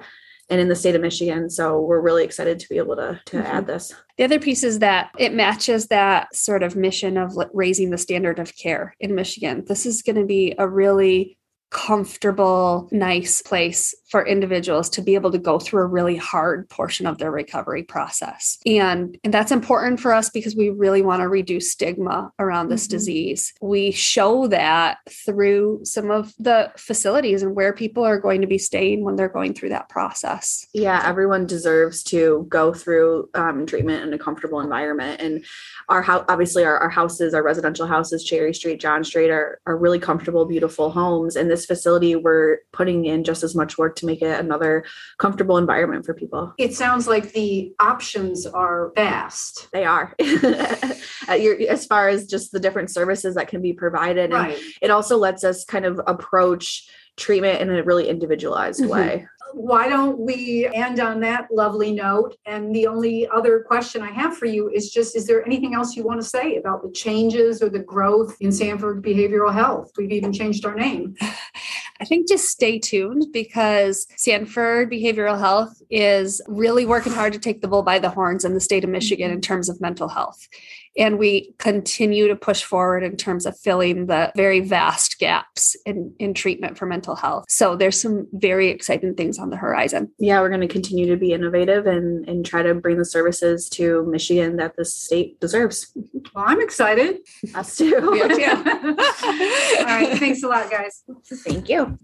and 0.50 0.60
in 0.60 0.68
the 0.68 0.75
state 0.75 0.96
of 0.96 1.01
Michigan. 1.01 1.50
So 1.50 1.80
we're 1.80 2.01
really 2.01 2.24
excited 2.24 2.60
to 2.60 2.70
be 2.70 2.77
able 2.77 2.96
to 2.98 3.20
to 3.25 3.38
mm-hmm. 3.38 3.46
add 3.46 3.68
this. 3.68 3.94
The 4.18 4.24
other 4.24 4.39
piece 4.39 4.63
is 4.63 4.80
that 4.80 5.12
it 5.18 5.34
matches 5.34 5.88
that 5.88 6.36
sort 6.36 6.63
of 6.63 6.75
mission 6.75 7.18
of 7.18 7.36
raising 7.53 7.89
the 7.89 7.98
standard 7.98 8.39
of 8.39 8.56
care 8.56 8.96
in 9.00 9.15
Michigan. 9.15 9.63
This 9.68 9.86
is 9.86 10.01
going 10.01 10.18
to 10.18 10.25
be 10.25 10.53
a 10.58 10.68
really 10.68 11.38
comfortable, 11.74 12.88
nice 12.92 13.42
place 13.42 13.96
for 14.13 14.24
individuals 14.27 14.91
to 14.91 15.01
be 15.01 15.15
able 15.15 15.32
to 15.32 15.39
go 15.39 15.58
through 15.58 15.82
a 15.82 15.88
really 15.88 16.15
hard 16.15 16.70
portion 16.70 17.08
of 17.08 17.17
their 17.17 17.32
recovery 17.32 17.82
process. 17.82 18.60
And, 18.63 19.17
and 19.24 19.34
that's 19.34 19.51
important 19.51 20.00
for 20.00 20.13
us 20.13 20.29
because 20.29 20.55
we 20.55 20.70
really 20.70 21.01
want 21.01 21.22
to 21.22 21.27
reduce 21.27 21.72
stigma 21.72 22.32
around 22.38 22.70
this 22.70 22.84
mm-hmm. 22.84 22.98
disease. 22.98 23.55
We 23.60 23.89
show 23.89 24.46
that 24.50 25.00
through 25.10 25.79
some 25.86 26.12
of 26.12 26.32
the 26.38 26.72
facilities 26.77 27.41
and 27.41 27.55
where 27.55 27.74
people 27.74 28.03
are 28.03 28.20
going 28.20 28.41
to 28.41 28.46
be 28.46 28.60
staying 28.60 29.03
when 29.03 29.15
they're 29.15 29.29
going 29.29 29.55
through 29.55 29.70
that 29.70 29.89
process. 29.89 30.67
Yeah, 30.75 31.01
everyone 31.03 31.48
deserves 31.48 32.03
to 32.03 32.46
go 32.50 32.72
through 32.72 33.32
um, 33.34 33.65
treatment 33.65 34.03
in 34.03 34.13
a 34.13 34.20
comfortable 34.20 34.60
environment. 34.60 35.22
And 35.22 35.43
our 35.89 36.03
house, 36.03 36.24
obviously, 36.29 36.63
our, 36.65 36.77
our 36.77 36.89
houses, 36.91 37.34
our 37.34 37.41
residential 37.41 37.88
houses, 37.88 38.24
Cherry 38.24 38.53
Street, 38.53 38.79
John 38.79 39.03
Street, 39.03 39.32
are, 39.32 39.60
are 39.65 39.75
really 39.75 39.98
comfortable, 39.98 40.46
beautiful 40.46 40.91
homes. 40.91 41.36
And 41.36 41.50
this 41.50 41.65
facility, 41.65 42.15
we're 42.15 42.60
putting 42.74 43.05
in 43.05 43.24
just 43.24 43.41
as 43.41 43.55
much 43.55 43.79
work 43.79 43.96
to 43.96 44.02
make 44.03 44.22
it 44.22 44.39
another 44.39 44.86
comfortable 45.17 45.57
environment 45.57 46.05
for 46.05 46.13
people. 46.13 46.53
It 46.57 46.75
sounds 46.75 47.07
like 47.07 47.31
the 47.33 47.74
options 47.79 48.45
are 48.45 48.91
vast. 48.95 49.69
They 49.72 49.86
are. 49.86 50.15
as 50.19 51.86
far 51.86 52.10
as 52.10 52.27
just 52.27 52.51
the 52.51 52.60
different 52.60 52.91
services 52.91 53.36
that 53.36 53.48
can 53.48 53.62
be 53.62 53.74
provided. 53.74 54.31
Right. 54.31 54.55
And 54.55 54.65
it 54.81 54.91
also 54.91 55.17
lets 55.17 55.43
us 55.43 55.65
kind 55.65 55.86
of 55.86 56.01
approach 56.07 56.89
treatment 57.15 57.62
in 57.62 57.69
a 57.69 57.83
really 57.83 58.10
individualized 58.10 58.81
mm-hmm. 58.81 58.91
way 58.91 59.27
why 59.53 59.88
don't 59.88 60.19
we 60.19 60.67
end 60.74 61.00
on 61.00 61.19
that 61.22 61.48
lovely 61.51 61.91
note? 61.91 62.36
And 62.45 62.75
the 62.75 62.88
only 62.88 63.27
other 63.27 63.62
question 63.62 64.01
I 64.01 64.12
have 64.12 64.36
for 64.36 64.45
you 64.45 64.69
is 64.69 64.91
just 64.91 65.15
is 65.15 65.27
there 65.27 65.45
anything 65.45 65.75
else 65.75 65.95
you 65.95 66.03
want 66.03 66.22
to 66.22 66.27
say 66.27 66.57
about 66.57 66.81
the 66.81 66.91
changes 66.91 67.62
or 67.62 67.69
the 67.69 67.79
growth 67.79 68.36
in 68.41 68.51
Sanford 68.51 69.03
Behavioral 69.03 69.53
Health? 69.53 69.91
We've 69.98 70.12
even 70.12 70.33
changed 70.33 70.65
our 70.65 70.75
name. 70.75 71.15
I 72.03 72.05
think 72.05 72.27
just 72.27 72.50
stay 72.50 72.79
tuned 72.79 73.27
because 73.31 74.07
Sanford 74.17 74.91
Behavioral 74.91 75.39
Health 75.39 75.81
is 75.89 76.41
really 76.50 76.86
working 76.86 77.13
hard 77.13 77.31
to 77.31 77.39
take 77.39 77.62
the 77.62 77.67
bull 77.69 77.81
by 77.81 77.98
the 77.98 78.10
horns 78.10 78.43
in 78.43 78.53
the 78.53 78.60
state 78.60 78.83
of 78.83 78.89
Michigan 78.89 79.27
mm-hmm. 79.29 79.36
in 79.36 79.41
terms 79.41 79.69
of 79.69 79.79
mental 79.79 80.10
health. 80.10 80.50
And 80.97 81.17
we 81.17 81.53
continue 81.57 82.27
to 82.27 82.35
push 82.35 82.63
forward 82.63 83.03
in 83.03 83.17
terms 83.17 83.45
of 83.45 83.57
filling 83.57 84.05
the 84.07 84.31
very 84.35 84.59
vast 84.59 85.19
gaps 85.19 85.75
in, 85.85 86.13
in 86.19 86.33
treatment 86.33 86.77
for 86.77 86.85
mental 86.85 87.15
health. 87.15 87.45
So 87.50 87.75
there's 87.75 88.00
some 88.00 88.27
very 88.33 88.69
exciting 88.69 89.15
things 89.15 89.39
on 89.39 89.50
the 89.50 89.57
horizon. 89.57 90.12
Yeah, 90.19 90.39
we're 90.41 90.50
going 90.50 90.62
to 90.62 90.67
continue 90.67 91.07
to 91.07 91.17
be 91.17 91.33
innovative 91.33 91.88
and, 91.88 92.27
and 92.27 92.45
try 92.45 92.62
to 92.62 92.75
bring 92.75 92.97
the 92.97 93.05
services 93.05 93.67
to 93.69 94.05
Michigan 94.05 94.57
that 94.57 94.75
the 94.75 94.85
state 94.85 95.39
deserves. 95.39 95.91
Well, 96.35 96.45
I'm 96.47 96.62
excited. 96.62 97.19
Us 97.55 97.75
too. 97.75 97.93
We 98.13 98.21
are 98.21 98.27
too. 98.27 98.43
All 98.45 99.85
right. 99.85 100.17
Thanks 100.19 100.43
a 100.43 100.47
lot, 100.47 100.69
guys. 100.69 101.03
Thank 101.25 101.69
you. 101.69 101.97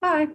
Bye. 0.00 0.28